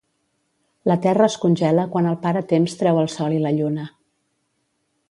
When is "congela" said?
1.43-1.85